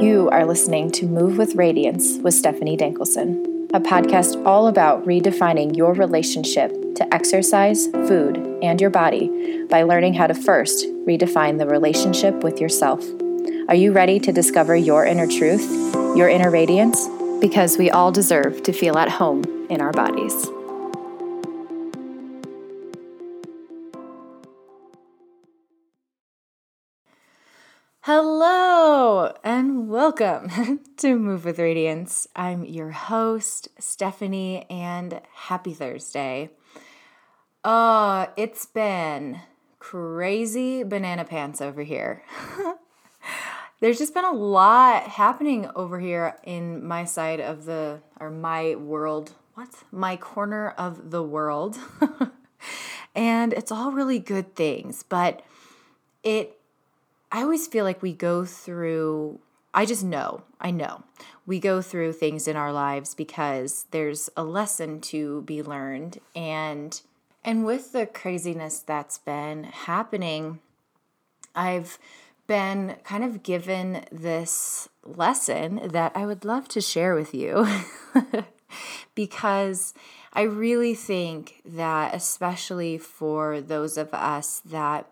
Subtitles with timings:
[0.00, 5.76] You are listening to Move with Radiance with Stephanie Dankelson, a podcast all about redefining
[5.76, 11.66] your relationship to exercise, food, and your body by learning how to first redefine the
[11.66, 13.04] relationship with yourself.
[13.68, 15.70] Are you ready to discover your inner truth,
[16.16, 17.06] your inner radiance?
[17.40, 20.46] Because we all deserve to feel at home in our bodies.
[28.06, 32.26] Hello and welcome to Move with Radiance.
[32.34, 36.50] I'm your host, Stephanie, and happy Thursday.
[37.62, 39.42] Oh, it's been
[39.78, 42.24] crazy banana pants over here.
[43.80, 48.74] There's just been a lot happening over here in my side of the, or my
[48.74, 49.84] world, what?
[49.92, 51.78] My corner of the world.
[53.14, 55.42] and it's all really good things, but
[56.24, 56.58] it
[57.32, 59.40] I always feel like we go through,
[59.72, 61.02] I just know, I know,
[61.46, 66.18] we go through things in our lives because there's a lesson to be learned.
[66.36, 67.00] And,
[67.42, 70.60] and with the craziness that's been happening,
[71.54, 71.98] I've
[72.46, 77.66] been kind of given this lesson that I would love to share with you
[79.14, 79.94] because
[80.34, 85.11] I really think that, especially for those of us that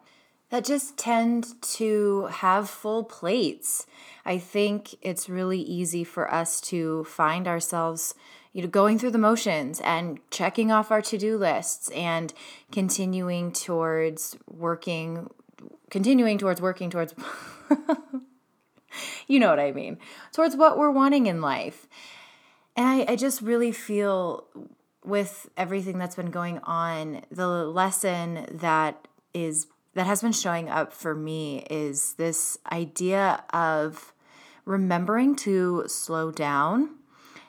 [0.50, 3.86] that just tend to have full plates.
[4.24, 8.14] I think it's really easy for us to find ourselves
[8.52, 12.34] you know going through the motions and checking off our to-do lists and
[12.72, 15.30] continuing towards working
[15.88, 17.14] continuing towards working towards
[19.28, 19.98] you know what I mean
[20.32, 21.86] towards what we're wanting in life.
[22.76, 24.46] And I, I just really feel
[25.04, 30.92] with everything that's been going on, the lesson that is that has been showing up
[30.92, 34.12] for me is this idea of
[34.64, 36.96] remembering to slow down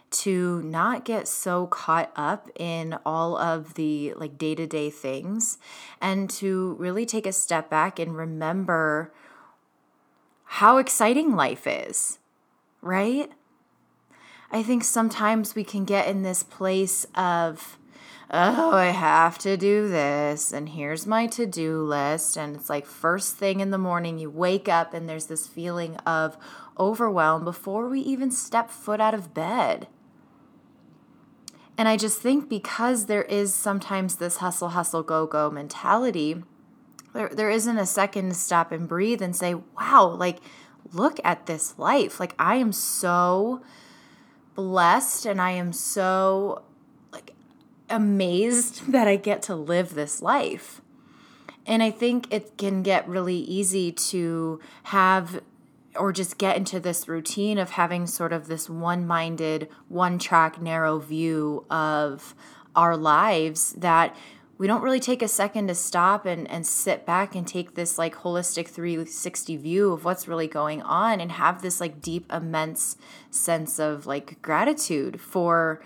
[0.09, 5.57] to not get so caught up in all of the like day-to-day things
[6.01, 9.13] and to really take a step back and remember
[10.44, 12.19] how exciting life is
[12.81, 13.31] right?
[14.51, 17.78] I think sometimes we can get in this place of
[18.34, 22.38] oh, I have to do this, and here's my to do list.
[22.38, 25.97] And it's like first thing in the morning, you wake up, and there's this feeling
[25.97, 26.38] of
[26.80, 29.88] overwhelm before we even step foot out of bed.
[31.78, 36.44] And I just think because there is sometimes this hustle, hustle, go, go mentality,
[37.13, 40.40] there, there isn't a second to stop and breathe and say, wow, like,
[40.94, 42.19] look at this life.
[42.19, 43.62] Like, I am so
[44.56, 46.63] blessed and I am so
[47.91, 50.81] amazed that I get to live this life.
[51.66, 55.41] And I think it can get really easy to have
[55.96, 60.62] or just get into this routine of having sort of this one minded, one track,
[60.62, 62.34] narrow view of
[62.75, 64.16] our lives that
[64.57, 67.97] we don't really take a second to stop and, and sit back and take this
[67.97, 72.96] like holistic 360 view of what's really going on and have this like deep, immense
[73.31, 75.81] sense of like gratitude for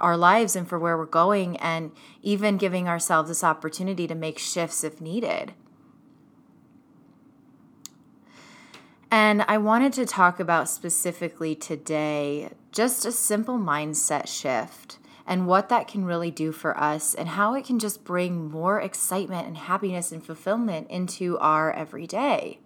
[0.00, 1.92] our lives and for where we're going, and
[2.22, 5.52] even giving ourselves this opportunity to make shifts if needed.
[9.10, 15.68] And I wanted to talk about specifically today just a simple mindset shift and what
[15.68, 19.56] that can really do for us and how it can just bring more excitement and
[19.56, 22.58] happiness and fulfillment into our everyday.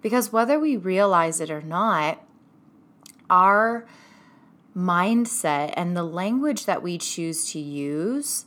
[0.00, 2.24] Because whether we realize it or not,
[3.28, 3.86] our
[4.78, 8.46] mindset and the language that we choose to use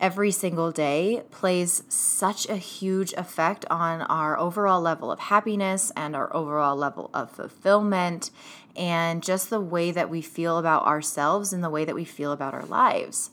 [0.00, 6.14] every single day plays such a huge effect on our overall level of happiness and
[6.14, 8.30] our overall level of fulfillment
[8.76, 12.32] and just the way that we feel about ourselves and the way that we feel
[12.32, 13.30] about our lives.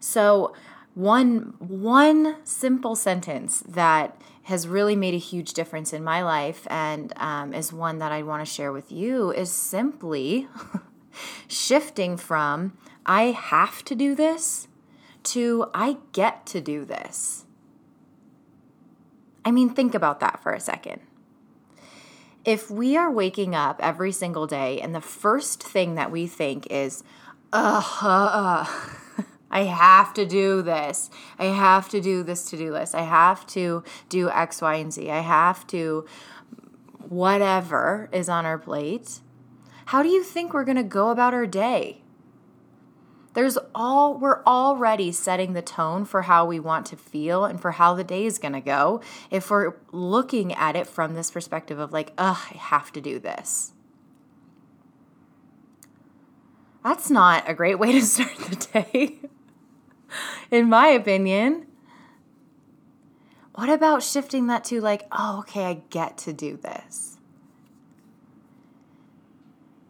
[0.00, 0.54] So,
[0.94, 7.12] one one simple sentence that has really made a huge difference in my life and
[7.16, 10.48] um, is one that I want to share with you is simply
[11.48, 14.68] shifting from I have to do this
[15.24, 17.44] to I get to do this.
[19.44, 21.00] I mean, think about that for a second.
[22.44, 26.66] If we are waking up every single day and the first thing that we think
[26.70, 27.02] is,
[27.52, 28.66] uh,
[29.50, 31.10] I have to do this.
[31.38, 32.94] I have to do this to do list.
[32.94, 35.10] I have to do X, Y, and Z.
[35.10, 36.06] I have to
[37.08, 39.20] whatever is on our plate
[39.86, 42.02] how do you think we're going to go about our day?
[43.34, 47.72] There's all we're already setting the tone for how we want to feel and for
[47.72, 51.78] how the day is going to go if we're looking at it from this perspective
[51.78, 53.74] of like, "Ugh, I have to do this."
[56.82, 59.18] That's not a great way to start the day,
[60.50, 61.66] in my opinion.
[63.54, 67.15] What about shifting that to, like, oh, okay, I get to do this?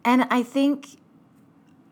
[0.07, 0.99] And I think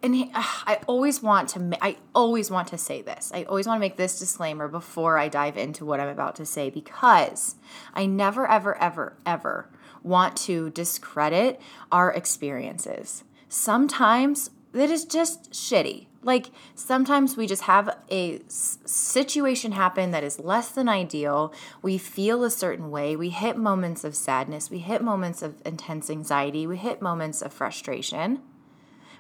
[0.02, 3.30] and I always want to I always want to say this.
[3.34, 6.46] I always want to make this disclaimer before I dive into what I'm about to
[6.46, 7.56] say because
[7.94, 9.68] I never ever ever ever
[10.02, 11.60] want to discredit
[11.92, 13.26] our experiences.
[13.50, 16.08] Sometimes it is just shitty.
[16.26, 21.54] Like sometimes we just have a situation happen that is less than ideal.
[21.84, 23.16] We feel a certain way.
[23.16, 24.72] We hit moments of sadness.
[24.72, 26.66] We hit moments of intense anxiety.
[26.66, 28.42] We hit moments of frustration.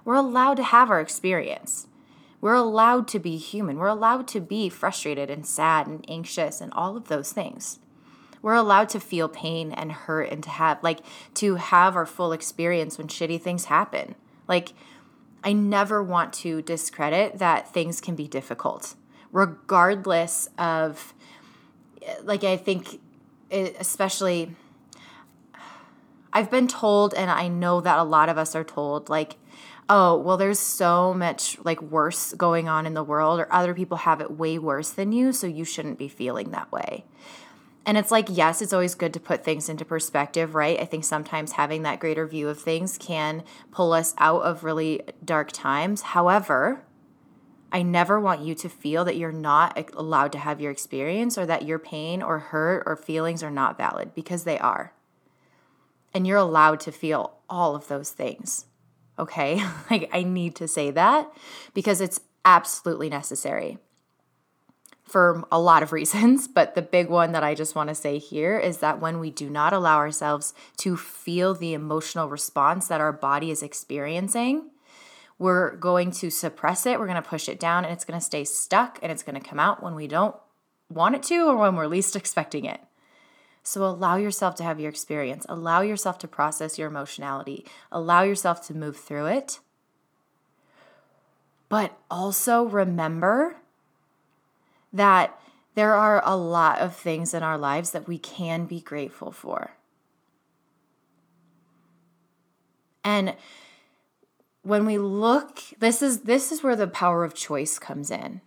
[0.03, 1.87] We're allowed to have our experience.
[2.41, 3.77] We're allowed to be human.
[3.77, 7.79] We're allowed to be frustrated and sad and anxious and all of those things.
[8.41, 10.99] We're allowed to feel pain and hurt and to have, like,
[11.35, 14.13] to have our full experience when shitty things happen.
[14.47, 14.73] Like,
[15.45, 18.95] I never want to discredit that things can be difficult,
[19.31, 21.13] regardless of,
[22.23, 22.99] like, I think,
[23.51, 24.55] especially,
[26.33, 29.35] I've been told, and I know that a lot of us are told, like,
[29.87, 33.97] oh, well, there's so much like worse going on in the world, or other people
[33.97, 37.05] have it way worse than you, so you shouldn't be feeling that way.
[37.85, 40.79] And it's like, yes, it's always good to put things into perspective, right?
[40.79, 45.01] I think sometimes having that greater view of things can pull us out of really
[45.23, 46.01] dark times.
[46.01, 46.83] However,
[47.71, 51.45] I never want you to feel that you're not allowed to have your experience or
[51.45, 54.93] that your pain or hurt or feelings are not valid because they are.
[56.11, 58.65] And you're allowed to feel all of those things.
[59.19, 59.63] Okay.
[59.91, 61.31] like, I need to say that
[61.75, 63.77] because it's absolutely necessary
[65.05, 66.47] for a lot of reasons.
[66.55, 69.29] But the big one that I just want to say here is that when we
[69.29, 74.71] do not allow ourselves to feel the emotional response that our body is experiencing,
[75.37, 78.25] we're going to suppress it, we're going to push it down, and it's going to
[78.25, 80.35] stay stuck and it's going to come out when we don't
[80.89, 82.79] want it to or when we're least expecting it.
[83.63, 88.65] So allow yourself to have your experience, allow yourself to process your emotionality, allow yourself
[88.67, 89.59] to move through it.
[91.67, 93.57] But also remember
[94.95, 95.39] that
[95.75, 99.71] there are a lot of things in our lives that we can be grateful for.
[103.03, 103.35] And
[104.63, 108.41] when we look this is this is where the power of choice comes in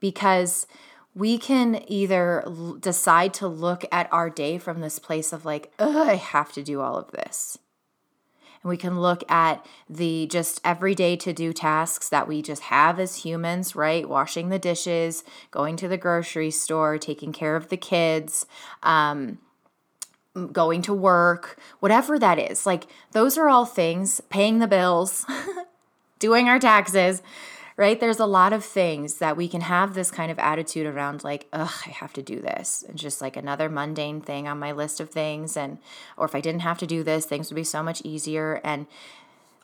[0.00, 0.66] because
[1.14, 2.44] we can either
[2.80, 6.80] decide to look at our day from this place of like, I have to do
[6.80, 7.58] all of this.
[8.62, 12.98] And we can look at the just everyday to do tasks that we just have
[12.98, 14.08] as humans, right?
[14.08, 18.46] Washing the dishes, going to the grocery store, taking care of the kids,
[18.82, 19.38] um,
[20.52, 22.66] going to work, whatever that is.
[22.66, 25.24] Like, those are all things, paying the bills,
[26.18, 27.22] doing our taxes
[27.78, 28.00] right?
[28.00, 31.46] There's a lot of things that we can have this kind of attitude around, like,
[31.52, 32.84] ugh, I have to do this.
[32.86, 35.56] And just like another mundane thing on my list of things.
[35.56, 35.78] And,
[36.16, 38.60] or if I didn't have to do this, things would be so much easier.
[38.64, 38.88] And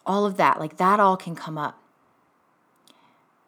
[0.06, 1.82] all of that, like, that all can come up.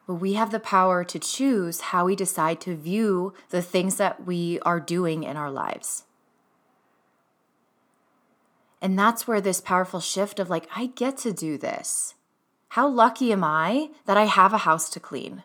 [0.09, 4.27] But we have the power to choose how we decide to view the things that
[4.27, 6.03] we are doing in our lives.
[8.83, 12.16] And that's where this powerful shift of like, I get to do this.
[12.71, 15.43] How lucky am I that I have a house to clean?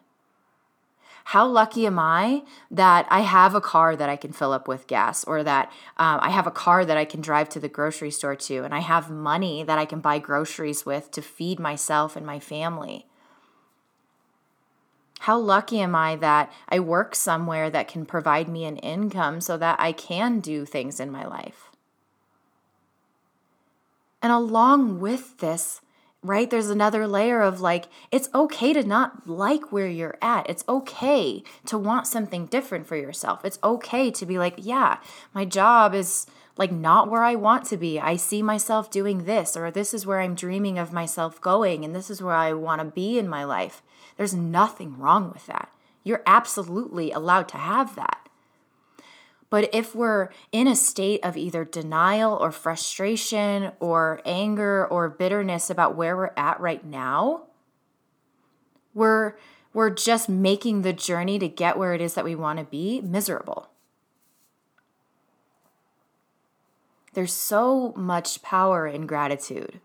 [1.26, 4.88] How lucky am I that I have a car that I can fill up with
[4.88, 8.12] gas, or that um, I have a car that I can drive to the grocery
[8.12, 12.16] store to, and I have money that I can buy groceries with to feed myself
[12.16, 13.06] and my family?
[15.20, 19.56] How lucky am I that I work somewhere that can provide me an income so
[19.58, 21.70] that I can do things in my life?
[24.24, 25.82] And along with this,
[26.24, 26.50] right?
[26.50, 30.50] There's another layer of like, it's okay to not like where you're at.
[30.50, 33.44] It's okay to want something different for yourself.
[33.44, 34.98] It's okay to be like, yeah,
[35.34, 38.00] my job is like not where I want to be.
[38.00, 41.96] I see myself doing this, or this is where I'm dreaming of myself going, and
[41.96, 43.82] this is where I want to be in my life.
[44.18, 45.70] There's nothing wrong with that.
[46.04, 48.28] You're absolutely allowed to have that.
[49.52, 55.70] But if we're in a state of either denial or frustration or anger or bitterness
[55.70, 57.44] about where we're at right now,
[58.94, 59.36] we're
[59.74, 63.02] we're just making the journey to get where it is that we want to be
[63.02, 63.70] miserable.
[67.14, 69.82] There's so much power in gratitude.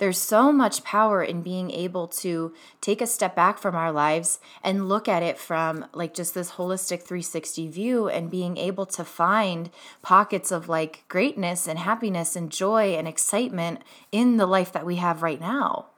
[0.00, 4.40] There's so much power in being able to take a step back from our lives
[4.64, 9.04] and look at it from like just this holistic 360 view and being able to
[9.04, 9.68] find
[10.00, 14.96] pockets of like greatness and happiness and joy and excitement in the life that we
[14.96, 15.88] have right now.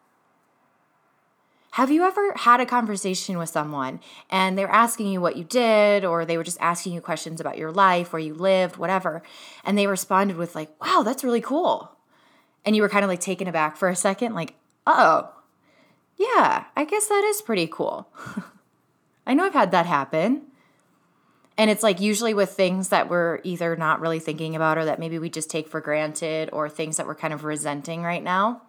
[1.76, 6.04] Have you ever had a conversation with someone and they're asking you what you did,
[6.04, 9.23] or they were just asking you questions about your life, where you lived, whatever,
[9.64, 11.97] and they responded with, like, wow, that's really cool.
[12.64, 14.54] And you were kind of like taken aback for a second, like,
[14.87, 15.33] oh,
[16.16, 18.09] yeah, I guess that is pretty cool.
[19.26, 20.42] I know I've had that happen.
[21.59, 24.99] And it's like usually with things that we're either not really thinking about or that
[24.99, 28.62] maybe we just take for granted or things that we're kind of resenting right now.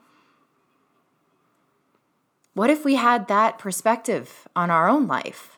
[2.54, 5.58] What if we had that perspective on our own life?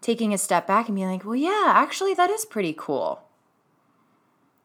[0.00, 3.22] Taking a step back and being like, well, yeah, actually, that is pretty cool.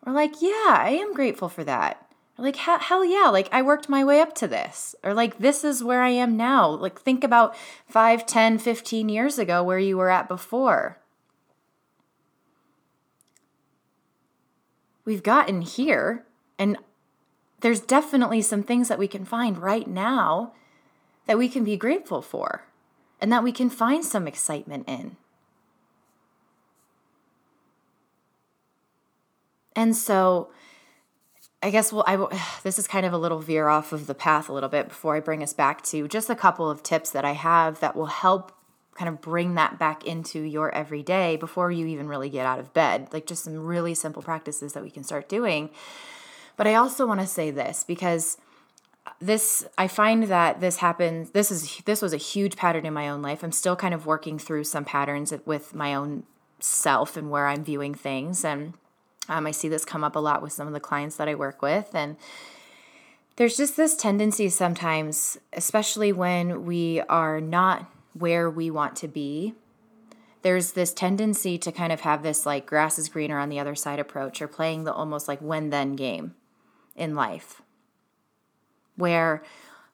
[0.05, 2.00] Or like, yeah, I am grateful for that.
[2.41, 4.95] Like, hell yeah, like I worked my way up to this.
[5.03, 6.67] Or like, this is where I am now.
[6.69, 7.55] Like, think about
[7.85, 10.97] 5, 10, 15 years ago where you were at before.
[15.05, 16.25] We've gotten here,
[16.57, 16.77] and
[17.61, 20.53] there's definitely some things that we can find right now
[21.27, 22.63] that we can be grateful for
[23.19, 25.15] and that we can find some excitement in.
[29.75, 30.49] And so,
[31.63, 32.15] I guess well, I
[32.63, 35.15] this is kind of a little veer off of the path a little bit before
[35.15, 38.07] I bring us back to just a couple of tips that I have that will
[38.07, 38.51] help
[38.95, 42.73] kind of bring that back into your everyday before you even really get out of
[42.73, 43.07] bed.
[43.11, 45.69] Like just some really simple practices that we can start doing.
[46.57, 48.37] But I also want to say this because
[49.07, 52.93] uh, this I find that this happens this is this was a huge pattern in
[52.93, 53.43] my own life.
[53.43, 56.23] I'm still kind of working through some patterns with my own
[56.59, 58.73] self and where I'm viewing things and
[59.29, 61.35] um, I see this come up a lot with some of the clients that I
[61.35, 62.17] work with and
[63.37, 69.53] there's just this tendency sometimes especially when we are not where we want to be
[70.41, 73.75] there's this tendency to kind of have this like grass is greener on the other
[73.75, 76.35] side approach or playing the almost like when then game
[76.95, 77.61] in life
[78.95, 79.43] where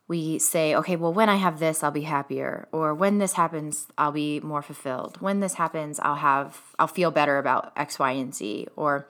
[0.08, 2.68] we say, okay, well, when I have this, I'll be happier.
[2.72, 5.18] Or when this happens, I'll be more fulfilled.
[5.20, 9.08] When this happens, I'll have, I'll feel better about X, Y, and Z, or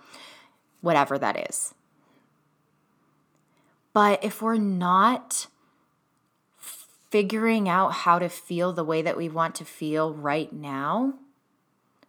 [0.81, 1.75] whatever that is.
[3.93, 5.47] But if we're not
[6.57, 11.13] figuring out how to feel the way that we want to feel right now,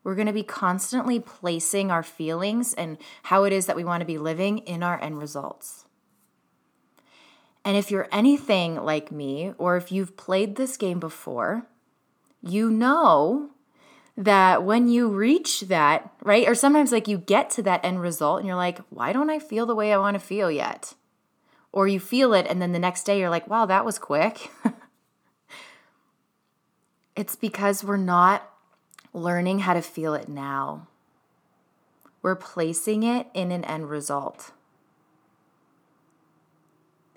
[0.02, 4.00] we're going to be constantly placing our feelings and how it is that we want
[4.00, 5.84] to be living in our end results.
[7.64, 11.66] And if you're anything like me, or if you've played this game before,
[12.40, 13.50] you know
[14.16, 16.48] that when you reach that, right?
[16.48, 19.38] Or sometimes like you get to that end result and you're like, why don't I
[19.38, 20.94] feel the way I want to feel yet?
[21.70, 24.50] Or you feel it and then the next day you're like, wow, that was quick.
[27.16, 28.50] it's because we're not
[29.12, 30.88] learning how to feel it now.
[32.22, 34.52] We're placing it in an end result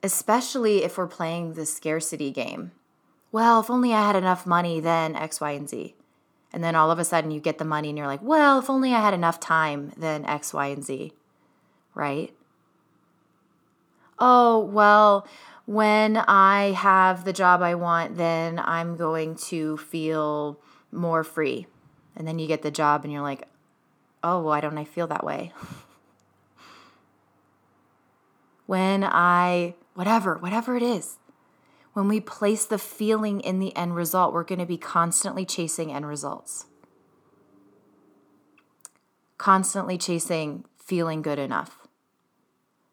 [0.03, 2.72] especially if we're playing the scarcity game.
[3.31, 5.96] Well, if only I had enough money, then X, Y, and Z.
[6.53, 8.70] And then all of a sudden you get the money and you're like, well, if
[8.70, 11.13] only I had enough time, then X, Y, and Z.
[11.96, 12.34] Right?
[14.20, 15.25] Oh, well,
[15.65, 20.60] when I have the job I want, then I'm going to feel
[20.91, 21.67] more free.
[22.15, 23.48] And then you get the job and you're like,
[24.24, 25.53] oh, why don't I feel that way?
[28.65, 31.18] when I whatever, whatever it is.
[31.94, 35.92] When we place the feeling in the end result, we're going to be constantly chasing
[35.92, 36.66] end results.
[39.38, 41.88] Constantly chasing feeling good enough.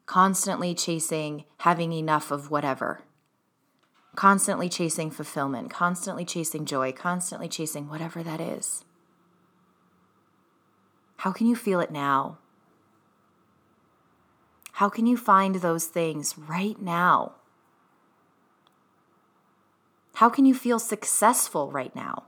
[0.06, 3.02] Constantly chasing having enough of whatever.
[4.16, 8.84] Constantly chasing fulfillment, constantly chasing joy, constantly chasing whatever that is.
[11.18, 12.38] How can you feel it now?
[14.78, 17.32] How can you find those things right now?
[20.14, 22.26] How can you feel successful right now?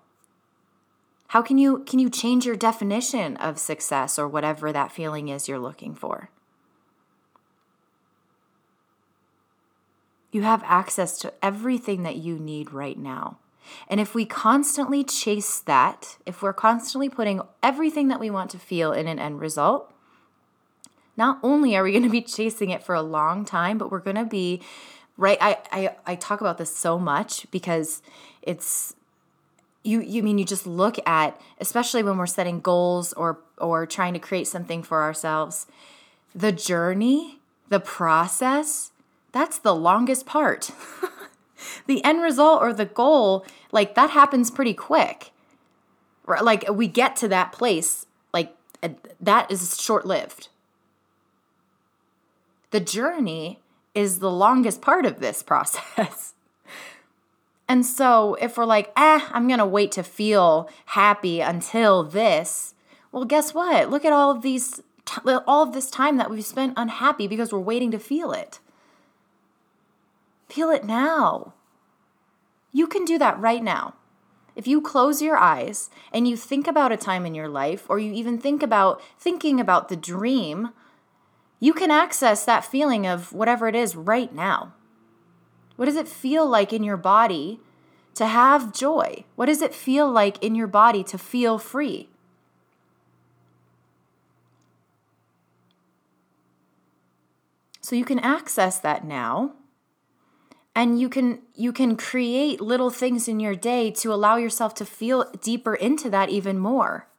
[1.29, 5.47] How can you can you change your definition of success or whatever that feeling is
[5.47, 6.31] you're looking for?
[10.33, 13.39] You have access to everything that you need right now.
[13.87, 18.59] And if we constantly chase that, if we're constantly putting everything that we want to
[18.59, 19.95] feel in an end result,
[21.17, 23.99] not only are we going to be chasing it for a long time, but we're
[23.99, 24.63] going to be
[25.17, 25.39] right.
[25.41, 28.03] I, I I talk about this so much because
[28.43, 28.95] it's
[29.83, 34.13] you you mean you just look at especially when we're setting goals or or trying
[34.13, 35.67] to create something for ourselves
[36.35, 37.39] the journey
[37.69, 38.93] the process
[39.33, 40.71] that's the longest part
[41.87, 45.31] the end result or the goal like that happens pretty quick
[46.43, 48.55] like we get to that place like
[49.21, 50.49] that is short lived
[52.71, 53.61] the journey
[53.95, 56.35] is the longest part of this process.
[57.69, 62.75] And so if we're like, ah, I'm going to wait to feel happy until this,
[63.13, 63.91] well, guess what?
[63.91, 64.83] Look at all of these,
[65.25, 68.59] all of this time that we've spent unhappy because we're waiting to feel it.
[70.49, 71.55] Feel it now.
[72.73, 73.95] You can do that right now.
[74.57, 78.01] If you close your eyes and you think about a time in your life, or
[78.01, 80.71] you even think about thinking about the dream,
[81.61, 84.73] you can access that feeling of whatever it is right now.
[85.77, 87.61] What does it feel like in your body
[88.15, 89.25] to have joy?
[89.37, 92.09] What does it feel like in your body to feel free?
[97.83, 99.53] So you can access that now
[100.75, 104.87] and you can you can create little things in your day to allow yourself to
[104.87, 107.10] feel deeper into that even more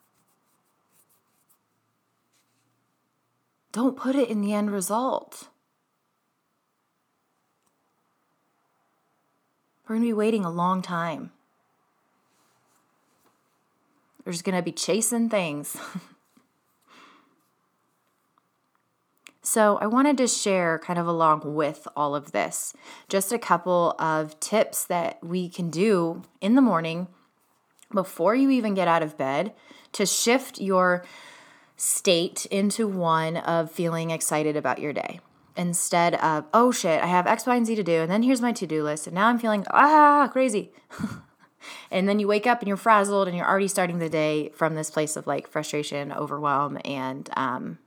[3.71, 5.49] don't put it in the end result.
[9.87, 11.31] We're going to be waiting a long time.
[14.25, 15.75] We're just going to be chasing things.
[19.43, 22.75] So, I wanted to share kind of along with all of this
[23.09, 27.07] just a couple of tips that we can do in the morning
[27.91, 29.53] before you even get out of bed
[29.93, 31.03] to shift your
[31.81, 35.19] state into one of feeling excited about your day
[35.57, 38.39] instead of, oh shit, I have X, Y, and Z to do, and then here's
[38.39, 40.69] my to do list, and now I'm feeling, ah, crazy.
[41.91, 44.75] and then you wake up and you're frazzled and you're already starting the day from
[44.75, 47.79] this place of like frustration, overwhelm, and um,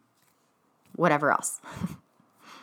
[0.96, 1.60] whatever else.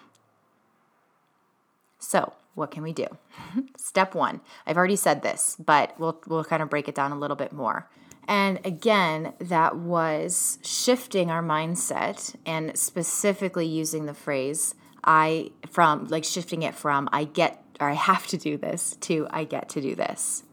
[1.97, 3.07] so, what can we do?
[3.77, 4.41] Step one.
[4.67, 7.53] I've already said this, but we'll we'll kind of break it down a little bit
[7.53, 7.87] more.
[8.27, 16.23] And again, that was shifting our mindset and specifically using the phrase I from like
[16.23, 19.81] shifting it from I get or I have to do this to I get to
[19.81, 20.43] do this.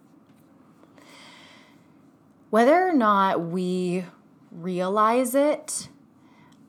[2.50, 4.04] Whether or not we
[4.50, 5.88] realize it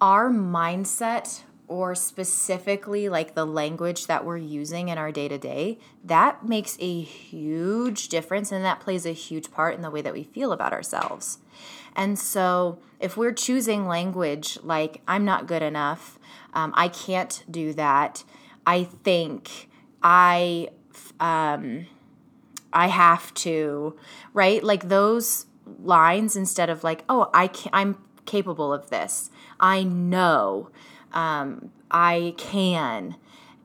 [0.02, 5.78] our mindset or specifically like the language that we're using in our day to day,
[6.04, 10.12] that makes a huge difference and that plays a huge part in the way that
[10.12, 11.38] we feel about ourselves.
[11.96, 16.20] And so, if we're choosing language like, I'm not good enough,
[16.54, 18.24] um, I can't do that,
[18.66, 19.70] I think,
[20.02, 20.70] I,
[21.20, 21.86] um,
[22.74, 23.96] I have to,
[24.34, 24.64] right?
[24.64, 25.46] Like those
[25.84, 29.30] lines instead of like, oh, I can, I'm capable of this.
[29.60, 30.70] I know.
[31.14, 33.16] Um, I can.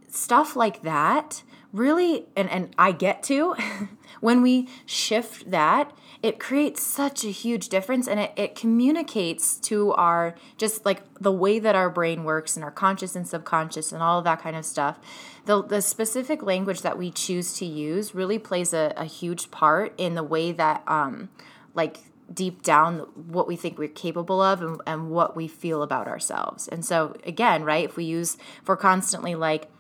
[0.09, 3.57] Stuff like that really, and, and I get to,
[4.21, 9.93] when we shift that, it creates such a huge difference and it, it communicates to
[9.93, 14.03] our just like the way that our brain works and our conscious and subconscious and
[14.03, 14.99] all of that kind of stuff
[15.45, 19.93] the, the specific language that we choose to use really plays a, a huge part
[19.99, 21.29] in the way that um,
[21.75, 21.99] like
[22.33, 26.69] deep down what we think we're capable of and, and what we feel about ourselves.
[26.69, 29.71] And so, again, right, if we use, if we're constantly like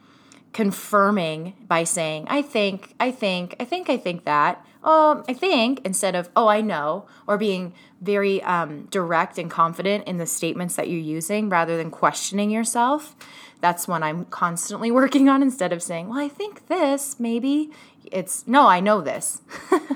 [0.53, 5.81] confirming by saying, I think, I think, I think, I think that, um, I think,
[5.85, 10.77] instead of, oh, I know, or being very um, direct and confident in the statements
[10.77, 13.17] that you're using rather than questioning yourself.
[13.61, 17.71] That's one I'm constantly working on instead of saying, well, I think this, maybe.
[18.13, 19.41] It's, no, I know this.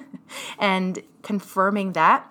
[0.58, 2.28] and confirming that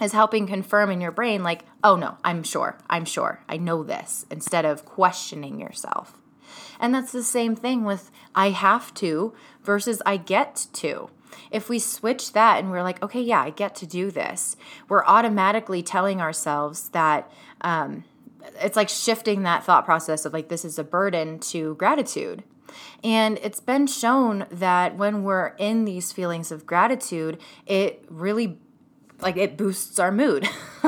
[0.00, 3.82] is helping confirm in your brain, like, oh no, I'm sure, I'm sure, I know
[3.82, 6.18] this, instead of questioning yourself.
[6.78, 11.10] And that's the same thing with I have to versus I get to.
[11.50, 14.56] If we switch that and we're like, okay, yeah, I get to do this,
[14.88, 17.30] we're automatically telling ourselves that
[17.62, 18.04] um,
[18.60, 22.42] it's like shifting that thought process of like, this is a burden to gratitude.
[23.02, 28.58] And it's been shown that when we're in these feelings of gratitude, it really
[29.20, 30.48] like it boosts our mood.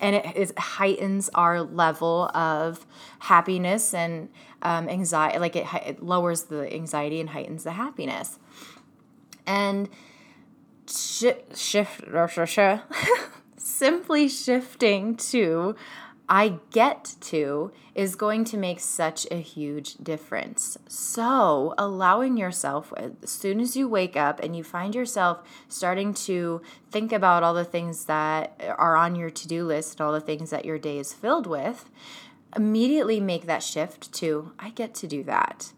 [0.00, 2.86] And it, it, heightens our level of
[3.18, 4.30] happiness and
[4.62, 8.38] um, anxiety like it, it, lowers the anxiety and heightens the happiness.
[9.46, 9.90] And
[10.88, 12.08] shift, shift
[13.56, 15.76] simply shifting to
[16.32, 20.78] I get to is going to make such a huge difference.
[20.86, 26.62] So, allowing yourself, as soon as you wake up and you find yourself starting to
[26.88, 30.50] think about all the things that are on your to do list, all the things
[30.50, 31.90] that your day is filled with,
[32.54, 35.72] immediately make that shift to, I get to do that.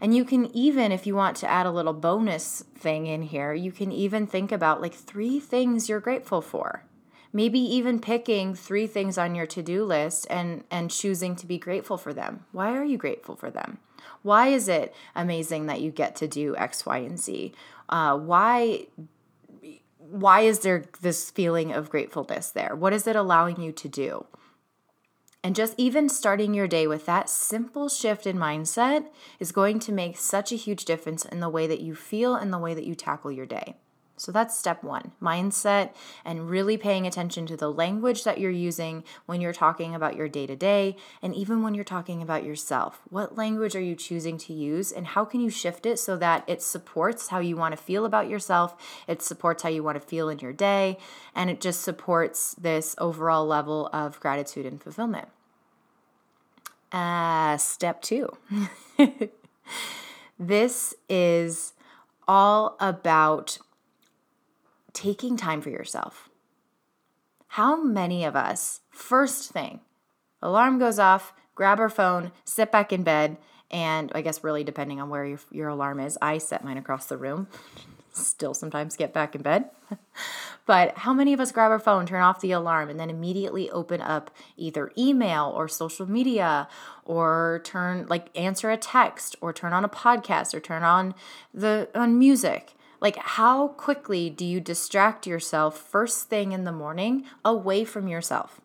[0.00, 3.54] And you can even, if you want to add a little bonus thing in here,
[3.54, 6.82] you can even think about like three things you're grateful for
[7.40, 11.98] maybe even picking three things on your to-do list and and choosing to be grateful
[12.04, 13.78] for them why are you grateful for them
[14.22, 17.52] why is it amazing that you get to do x y and z
[17.88, 18.86] Uh, why
[20.10, 22.74] why is there this feeling of gratefulness there?
[22.76, 24.26] What is it allowing you to do?
[25.42, 29.06] And just even starting your day with that simple shift in mindset
[29.38, 32.52] is going to make such a huge difference in the way that you feel and
[32.52, 33.76] the way that you tackle your day.
[34.16, 39.04] So that's step one mindset and really paying attention to the language that you're using
[39.26, 43.02] when you're talking about your day to day and even when you're talking about yourself.
[43.10, 46.44] What language are you choosing to use and how can you shift it so that
[46.46, 48.74] it supports how you want to feel about yourself?
[49.06, 50.96] It supports how you want to feel in your day
[51.34, 55.28] and it just supports this overall level of gratitude and fulfillment.
[56.90, 58.34] Uh, step two.
[60.38, 61.74] this is
[62.26, 63.58] all about
[64.96, 66.30] taking time for yourself.
[67.48, 69.80] How many of us, first thing,
[70.42, 73.36] alarm goes off, grab our phone, sit back in bed,
[73.70, 77.06] and I guess really depending on where your, your alarm is, I set mine across
[77.06, 77.46] the room.
[78.12, 79.68] Still sometimes get back in bed.
[80.66, 83.70] but how many of us grab our phone, turn off the alarm, and then immediately
[83.70, 86.68] open up either email or social media
[87.04, 91.14] or turn like answer a text or turn on a podcast or turn on
[91.52, 97.24] the on music like, how quickly do you distract yourself first thing in the morning
[97.44, 98.60] away from yourself?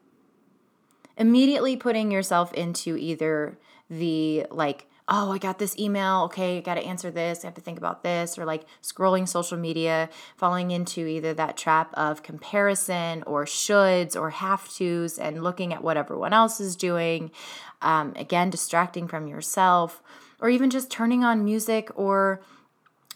[1.18, 3.58] Immediately putting yourself into either
[3.90, 6.24] the like, oh, I got this email.
[6.26, 7.44] Okay, I got to answer this.
[7.44, 8.38] I have to think about this.
[8.38, 14.30] Or like scrolling social media, falling into either that trap of comparison or shoulds or
[14.30, 17.32] have tos and looking at what everyone else is doing.
[17.82, 20.02] Um, again, distracting from yourself,
[20.40, 22.42] or even just turning on music or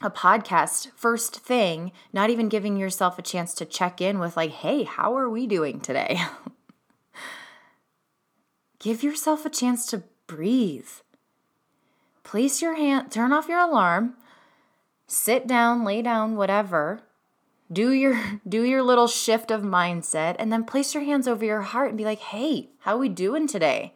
[0.06, 4.52] a podcast first thing, not even giving yourself a chance to check in with, like,
[4.52, 6.22] hey, how are we doing today?
[8.80, 10.88] Give yourself a chance to breathe.
[12.24, 14.16] Place your hand, turn off your alarm,
[15.08, 17.02] sit down, lay down, whatever.
[17.72, 21.62] Do your do your little shift of mindset and then place your hands over your
[21.62, 23.94] heart and be like, "Hey, how are we doing today?"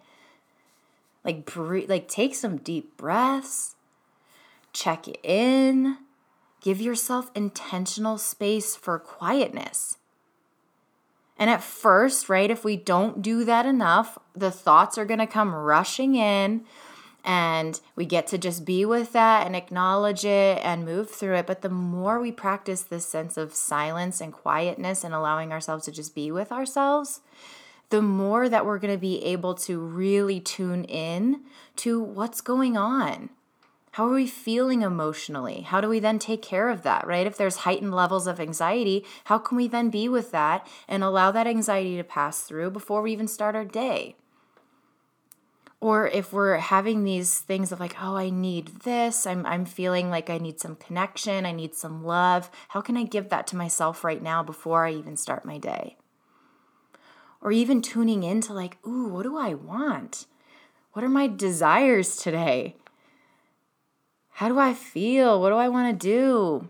[1.23, 3.75] Like breathe, like take some deep breaths
[4.73, 5.97] check in,
[6.61, 9.97] give yourself intentional space for quietness.
[11.37, 15.27] And at first, right, if we don't do that enough, the thoughts are going to
[15.27, 16.65] come rushing in
[17.23, 21.47] and we get to just be with that and acknowledge it and move through it.
[21.47, 25.91] But the more we practice this sense of silence and quietness and allowing ourselves to
[25.91, 27.21] just be with ourselves,
[27.89, 31.41] the more that we're going to be able to really tune in
[31.77, 33.29] to what's going on
[33.91, 35.61] how are we feeling emotionally?
[35.61, 37.25] How do we then take care of that, right?
[37.25, 41.31] If there's heightened levels of anxiety, how can we then be with that and allow
[41.31, 44.15] that anxiety to pass through before we even start our day?
[45.81, 50.09] Or if we're having these things of like, oh, I need this, I'm, I'm feeling
[50.09, 53.55] like I need some connection, I need some love, how can I give that to
[53.55, 55.95] myself right now before I even start my day?
[57.41, 60.25] Or even tuning into like, ooh, what do I want?
[60.91, 62.75] What are my desires today?
[64.39, 65.41] How do I feel?
[65.41, 66.69] What do I want to do?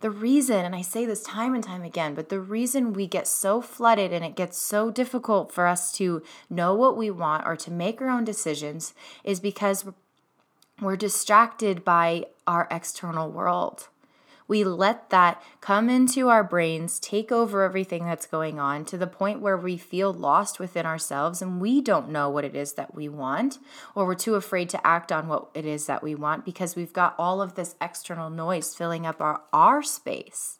[0.00, 3.28] The reason, and I say this time and time again, but the reason we get
[3.28, 6.20] so flooded and it gets so difficult for us to
[6.50, 9.84] know what we want or to make our own decisions is because
[10.80, 13.86] we're distracted by our external world
[14.52, 19.06] we let that come into our brains, take over everything that's going on to the
[19.06, 22.94] point where we feel lost within ourselves and we don't know what it is that
[22.94, 23.58] we want,
[23.94, 26.92] or we're too afraid to act on what it is that we want because we've
[26.92, 30.58] got all of this external noise filling up our, our space.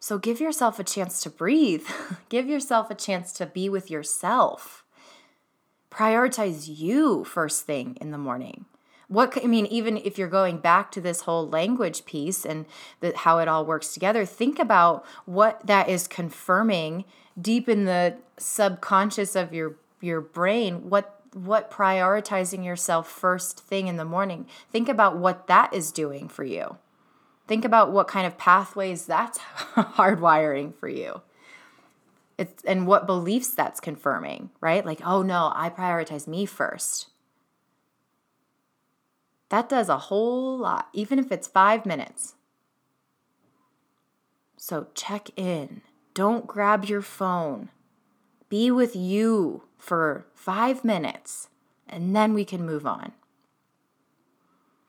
[0.00, 1.86] So give yourself a chance to breathe.
[2.28, 4.84] give yourself a chance to be with yourself.
[5.92, 8.64] Prioritize you first thing in the morning
[9.10, 12.64] what i mean even if you're going back to this whole language piece and
[13.00, 17.04] the, how it all works together think about what that is confirming
[17.38, 23.96] deep in the subconscious of your your brain what what prioritizing yourself first thing in
[23.96, 24.46] the morning.
[24.70, 26.76] Think about what that is doing for you.
[27.46, 29.38] Think about what kind of pathways that's
[29.74, 31.22] hardwiring for you.
[32.38, 34.84] It's, and what beliefs that's confirming right?
[34.84, 37.08] Like oh no i prioritize me first
[39.50, 42.34] that does a whole lot, even if it's five minutes.
[44.56, 45.82] So check in.
[46.14, 47.70] Don't grab your phone.
[48.48, 51.48] Be with you for five minutes,
[51.88, 53.12] and then we can move on.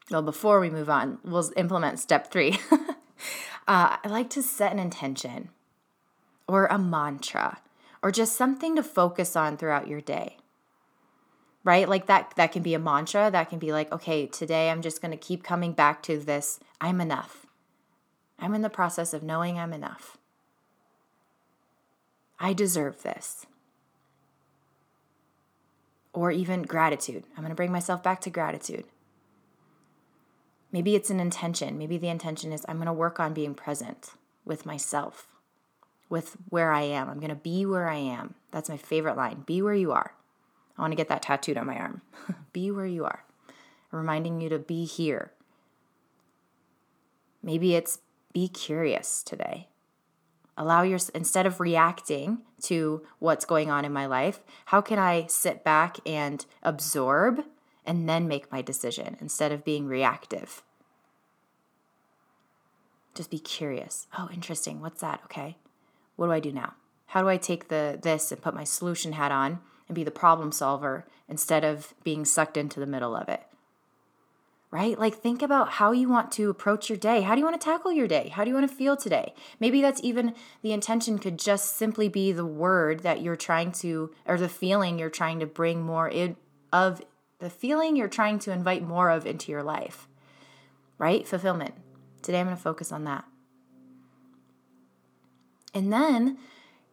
[0.09, 2.59] Well, before we move on, we'll implement step three.
[3.67, 5.49] uh, I like to set an intention
[6.47, 7.59] or a mantra
[8.03, 10.37] or just something to focus on throughout your day.
[11.63, 11.87] Right?
[11.87, 15.01] Like that that can be a mantra that can be like okay today i'm just
[15.01, 17.45] going to keep coming back to this i'm enough.
[18.39, 20.17] I'm in the process of knowing i'm enough.
[22.39, 23.45] I deserve this.
[26.13, 27.23] Or even gratitude.
[27.37, 28.85] I'm going to bring myself back to gratitude.
[30.71, 31.77] Maybe it's an intention.
[31.77, 34.11] Maybe the intention is i'm going to work on being present
[34.43, 35.27] with myself
[36.09, 37.09] with where i am.
[37.09, 38.33] I'm going to be where i am.
[38.49, 40.15] That's my favorite line be where you are
[40.81, 42.01] I want to get that tattooed on my arm.
[42.53, 43.23] be where you are,
[43.91, 45.31] reminding you to be here.
[47.43, 47.99] Maybe it's
[48.33, 49.67] be curious today.
[50.57, 55.27] Allow your instead of reacting to what's going on in my life, how can I
[55.27, 57.43] sit back and absorb
[57.85, 60.63] and then make my decision instead of being reactive?
[63.13, 64.07] Just be curious.
[64.17, 64.81] Oh, interesting.
[64.81, 65.21] What's that?
[65.25, 65.57] Okay.
[66.15, 66.73] What do I do now?
[67.05, 69.59] How do I take the this and put my solution hat on
[69.91, 73.43] and be the problem solver instead of being sucked into the middle of it.
[74.71, 74.97] Right?
[74.97, 77.21] Like, think about how you want to approach your day.
[77.21, 78.29] How do you want to tackle your day?
[78.29, 79.33] How do you want to feel today?
[79.59, 84.11] Maybe that's even the intention could just simply be the word that you're trying to,
[84.25, 86.37] or the feeling you're trying to bring more in,
[86.71, 87.01] of,
[87.39, 90.07] the feeling you're trying to invite more of into your life.
[90.97, 91.27] Right?
[91.27, 91.73] Fulfillment.
[92.21, 93.25] Today I'm going to focus on that.
[95.73, 96.37] And then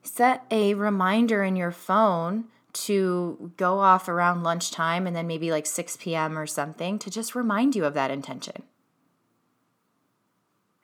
[0.02, 5.66] set a reminder in your phone to go off around lunchtime and then maybe like
[5.66, 6.38] 6 p.m.
[6.38, 8.62] or something to just remind you of that intention.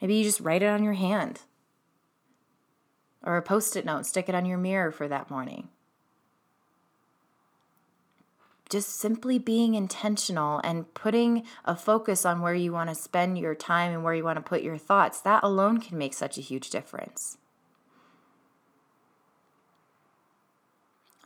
[0.00, 1.40] Maybe you just write it on your hand
[3.24, 5.68] or a post it note, stick it on your mirror for that morning.
[8.68, 13.54] Just simply being intentional and putting a focus on where you want to spend your
[13.54, 16.42] time and where you want to put your thoughts, that alone can make such a
[16.42, 17.38] huge difference.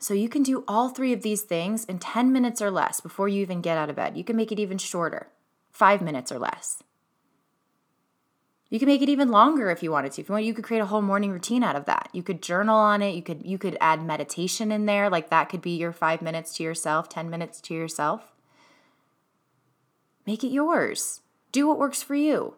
[0.01, 3.29] So you can do all three of these things in 10 minutes or less before
[3.29, 4.17] you even get out of bed.
[4.17, 5.29] You can make it even shorter,
[5.71, 6.83] five minutes or less.
[8.71, 10.21] You can make it even longer if you wanted to.
[10.21, 12.11] If you want, you could create a whole morning routine out of that.
[12.13, 13.15] You could journal on it.
[13.15, 15.09] You could you could add meditation in there.
[15.09, 18.35] Like that could be your five minutes to yourself, 10 minutes to yourself.
[20.27, 21.23] Make it yours.
[21.51, 22.57] Do what works for you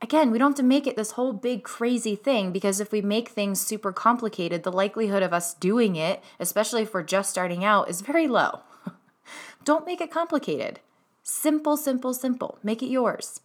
[0.00, 3.00] again, we don't have to make it this whole big crazy thing because if we
[3.02, 7.64] make things super complicated, the likelihood of us doing it, especially if we're just starting
[7.64, 8.60] out, is very low.
[9.64, 10.80] don't make it complicated.
[11.22, 12.58] Simple, simple, simple.
[12.62, 13.40] Make it yours.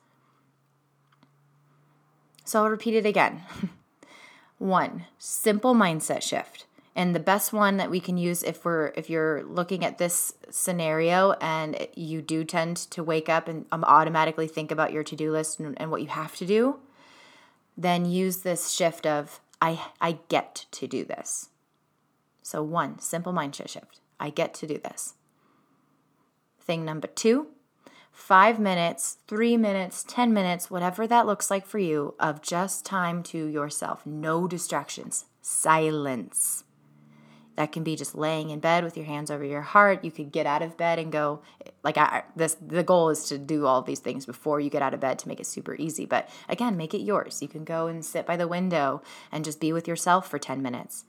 [2.43, 3.43] So I'll repeat it again.
[4.57, 6.65] One, simple mindset shift
[6.99, 10.33] and the best one that we can use if we're if you're looking at this
[10.49, 15.31] scenario and you do tend to wake up and um, automatically think about your to-do
[15.31, 16.77] list and, and what you have to do
[17.77, 21.47] then use this shift of i i get to do this
[22.41, 25.13] so one simple mindset shift i get to do this
[26.59, 27.47] thing number two
[28.11, 33.23] five minutes, three minutes, 10 minutes, whatever that looks like for you, of just time
[33.23, 34.05] to yourself.
[34.05, 36.65] No distractions, silence.
[37.59, 40.05] That can be just laying in bed with your hands over your heart.
[40.05, 41.41] You could get out of bed and go
[41.83, 44.93] like I this the goal is to do all these things before you get out
[44.93, 46.05] of bed to make it super easy.
[46.05, 47.41] But again, make it yours.
[47.41, 50.61] You can go and sit by the window and just be with yourself for 10
[50.61, 51.03] minutes.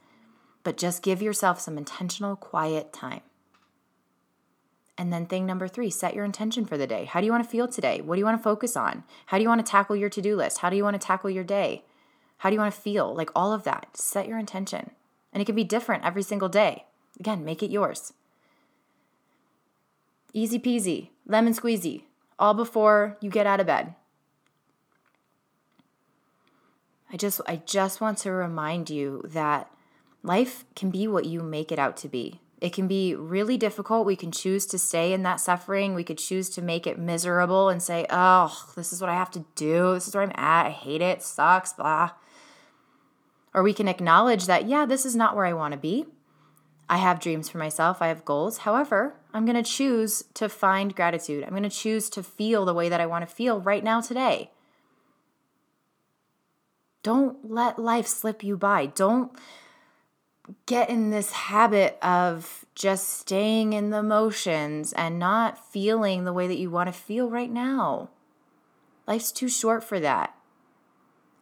[0.65, 3.21] But just give yourself some intentional quiet time.
[4.99, 7.05] And then thing number 3, set your intention for the day.
[7.05, 8.01] How do you want to feel today?
[8.01, 9.05] What do you want to focus on?
[9.27, 10.59] How do you want to tackle your to-do list?
[10.59, 11.85] How do you want to tackle your day?
[12.39, 13.15] How do you want to feel?
[13.15, 13.97] Like all of that.
[13.97, 14.91] Set your intention.
[15.33, 16.85] And it can be different every single day.
[17.19, 18.13] Again, make it yours.
[20.33, 22.05] Easy peasy, lemon squeezy,
[22.39, 23.95] all before you get out of bed.
[27.13, 29.71] I just I just want to remind you that
[30.23, 32.41] life can be what you make it out to be.
[32.61, 34.07] It can be really difficult.
[34.07, 35.95] We can choose to stay in that suffering.
[35.95, 39.31] We could choose to make it miserable and say, "Oh, this is what I have
[39.33, 39.95] to do.
[39.95, 40.67] This is where I'm at.
[40.67, 41.19] I hate it.
[41.19, 42.11] it sucks, blah."
[43.53, 46.07] Or we can acknowledge that, yeah, this is not where I want to be.
[46.89, 48.59] I have dreams for myself, I have goals.
[48.59, 51.45] However, I'm going to choose to find gratitude.
[51.45, 54.01] I'm going to choose to feel the way that I want to feel right now
[54.01, 54.51] today.
[57.03, 58.87] Don't let life slip you by.
[58.87, 59.33] Don't
[60.67, 66.47] get in this habit of just staying in the motions and not feeling the way
[66.49, 68.11] that you want to feel right now.
[69.07, 70.35] Life's too short for that.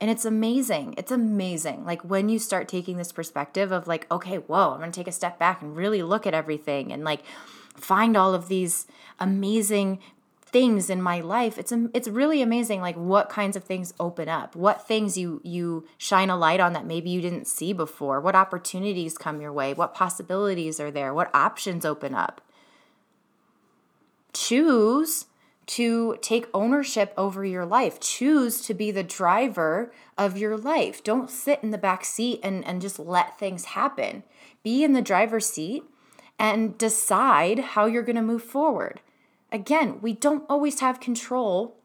[0.00, 0.94] And it's amazing.
[0.96, 1.84] It's amazing.
[1.84, 5.08] Like when you start taking this perspective of like, okay, whoa, I'm going to take
[5.08, 7.22] a step back and really look at everything and like
[7.74, 8.86] find all of these
[9.18, 9.98] amazing
[10.40, 11.58] things in my life.
[11.58, 14.56] It's it's really amazing like what kinds of things open up.
[14.56, 18.20] What things you you shine a light on that maybe you didn't see before.
[18.20, 19.74] What opportunities come your way?
[19.74, 21.12] What possibilities are there?
[21.12, 22.40] What options open up?
[24.38, 25.26] choose
[25.68, 28.00] to take ownership over your life.
[28.00, 31.04] Choose to be the driver of your life.
[31.04, 34.22] Don't sit in the back seat and, and just let things happen.
[34.62, 35.84] Be in the driver's seat
[36.38, 39.02] and decide how you're going to move forward.
[39.52, 41.76] Again, we don't always have control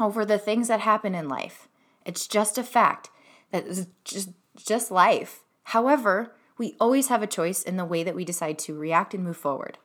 [0.00, 1.68] over the things that happen in life.
[2.04, 3.10] It's just a fact
[3.52, 5.44] that is just just life.
[5.64, 9.24] However, we always have a choice in the way that we decide to react and
[9.24, 9.78] move forward.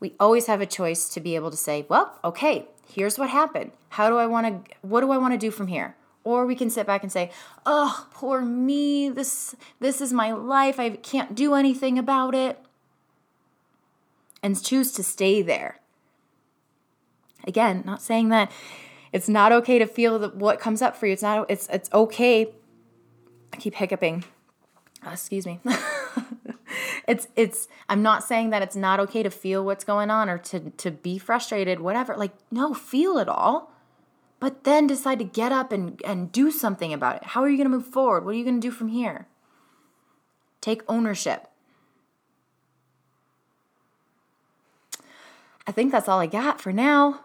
[0.00, 3.72] We always have a choice to be able to say, well, okay, here's what happened.
[3.90, 5.96] How do I want to what do I want to do from here?
[6.24, 7.30] Or we can sit back and say,
[7.64, 9.08] "Oh, poor me.
[9.08, 10.78] This this is my life.
[10.78, 12.58] I can't do anything about it."
[14.42, 15.80] And choose to stay there.
[17.46, 18.52] Again, not saying that
[19.12, 21.14] it's not okay to feel the, what comes up for you.
[21.14, 22.52] It's not it's it's okay.
[23.52, 24.24] I keep hiccuping.
[25.06, 25.60] Uh, excuse me.
[27.08, 30.38] it's it's I'm not saying that it's not okay to feel what's going on or
[30.38, 32.16] to to be frustrated, whatever.
[32.16, 33.72] Like no, feel it all
[34.40, 37.24] but then decide to get up and, and do something about it.
[37.24, 38.24] How are you going to move forward?
[38.24, 39.26] What are you going to do from here?
[40.60, 41.48] Take ownership.
[45.66, 47.20] I think that's all I got for now.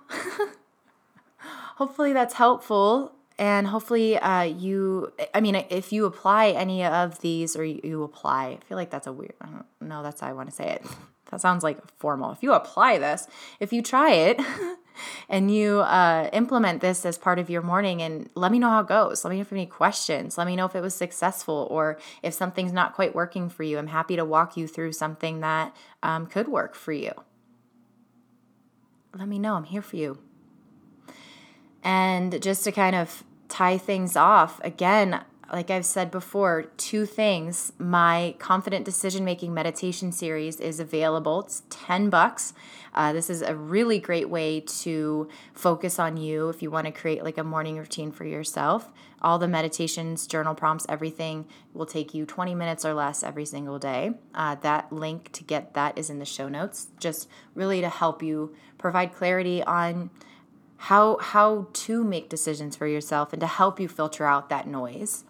[1.78, 3.14] hopefully, that's helpful.
[3.38, 8.60] And hopefully, uh, you, I mean, if you apply any of these or you, apply,
[8.62, 9.34] I feel like that's a weird,
[9.82, 10.86] no that's how I want to say it.
[11.32, 12.32] That sounds like formal.
[12.32, 13.28] If you apply this,
[13.60, 14.40] if you try it,
[15.30, 18.82] and you uh, implement this as part of your morning and let me know how
[18.82, 19.24] it goes.
[19.24, 20.38] Let me know if you have any questions.
[20.38, 23.78] Let me know if it was successful or if something's not quite working for you.
[23.78, 27.12] I'm happy to walk you through something that um, could work for you.
[29.16, 29.56] Let me know.
[29.56, 30.20] I'm here for you.
[31.84, 35.22] And just to kind of tie things off, again,
[35.54, 37.74] like I've said before, two things.
[37.78, 41.42] My confident decision making meditation series is available.
[41.42, 42.54] It's 10 bucks.
[42.96, 46.92] Uh, this is a really great way to focus on you if you want to
[46.92, 48.92] create like a morning routine for yourself.
[49.22, 53.78] All the meditations, journal prompts, everything will take you 20 minutes or less every single
[53.78, 54.12] day.
[54.34, 58.24] Uh, that link to get that is in the show notes, just really to help
[58.24, 60.10] you provide clarity on
[60.84, 65.24] how how to make decisions for yourself and to help you filter out that noise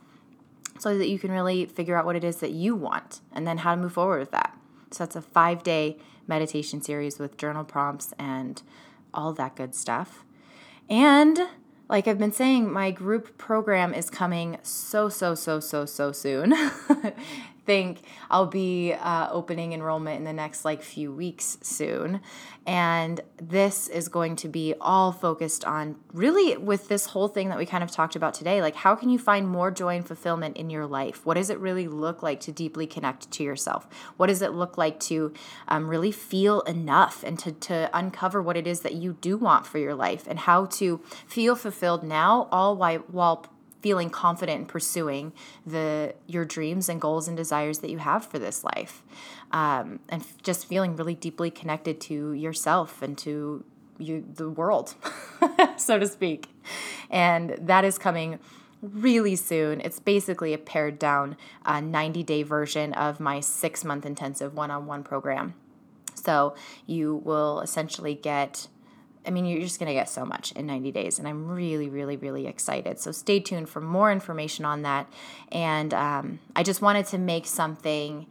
[0.79, 3.59] so that you can really figure out what it is that you want and then
[3.59, 4.57] how to move forward with that.
[4.89, 8.63] So that's a five day meditation series with journal prompts and
[9.13, 10.25] all that good stuff.
[10.89, 11.39] And
[11.87, 16.55] like I've been saying, my group program is coming so, so, so, so, so soon.
[17.65, 22.21] think I'll be uh, opening enrollment in the next like few weeks soon.
[22.65, 27.57] And this is going to be all focused on really with this whole thing that
[27.57, 28.61] we kind of talked about today.
[28.61, 31.25] Like, how can you find more joy and fulfillment in your life?
[31.25, 33.87] What does it really look like to deeply connect to yourself?
[34.15, 35.33] What does it look like to
[35.67, 39.65] um, really feel enough and to, to uncover what it is that you do want
[39.65, 43.45] for your life and how to feel fulfilled now, all while, while
[43.83, 45.33] feeling confident in pursuing
[45.67, 49.03] the your dreams and goals and desires that you have for this life.
[49.51, 53.63] Um, and just feeling really deeply connected to yourself and to
[53.99, 54.95] you the world
[55.77, 56.47] so to speak.
[57.11, 58.39] And that is coming
[58.81, 59.81] really soon.
[59.81, 65.03] It's basically a pared down uh, 90 day version of my six month intensive one-on-one
[65.03, 65.55] program.
[66.15, 66.55] So
[66.87, 68.67] you will essentially get
[69.25, 71.89] I mean, you're just going to get so much in 90 days, and I'm really,
[71.89, 72.99] really, really excited.
[72.99, 75.11] So stay tuned for more information on that.
[75.51, 78.27] And um, I just wanted to make something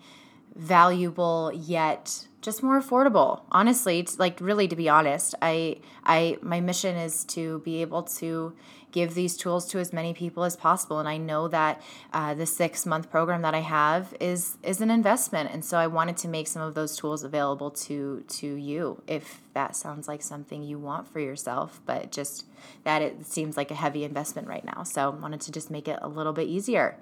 [0.54, 6.94] valuable yet just more affordable honestly like really to be honest i i my mission
[6.96, 8.52] is to be able to
[8.92, 10.98] give these tools to as many people as possible.
[11.00, 14.90] And i know that uh, the six month program that i have is is an
[14.90, 15.50] investment.
[15.52, 19.40] And so i wanted to make some of those tools available to to you if
[19.54, 22.46] that sounds like something you want for yourself but just
[22.84, 24.84] that it seems like a heavy investment right now.
[24.84, 26.96] So I wanted to just make it a little bit easier.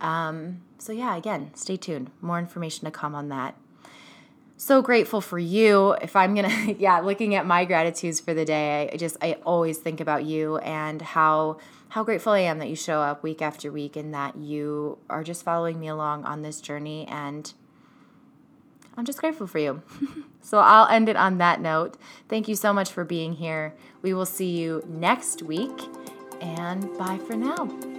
[0.00, 2.10] Um, so yeah again stay tuned.
[2.20, 3.54] More information to come on that
[4.58, 5.92] so grateful for you.
[6.02, 9.34] If I'm going to, yeah, looking at my gratitudes for the day, I just, I
[9.46, 11.58] always think about you and how,
[11.90, 15.24] how grateful I am that you show up week after week and that you are
[15.24, 17.06] just following me along on this journey.
[17.08, 17.50] And
[18.96, 19.82] I'm just grateful for you.
[20.42, 21.96] so I'll end it on that note.
[22.28, 23.74] Thank you so much for being here.
[24.02, 25.80] We will see you next week
[26.40, 27.97] and bye for now.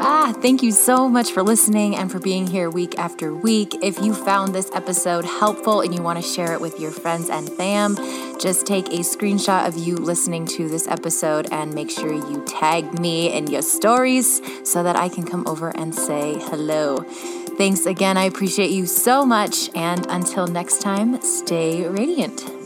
[0.00, 3.74] Ah, thank you so much for listening and for being here week after week.
[3.82, 7.28] If you found this episode helpful and you want to share it with your friends
[7.28, 7.96] and fam,
[8.38, 13.00] just take a screenshot of you listening to this episode and make sure you tag
[13.00, 16.98] me in your stories so that I can come over and say hello.
[17.58, 18.16] Thanks again.
[18.16, 19.68] I appreciate you so much.
[19.74, 22.57] And until next time, stay radiant.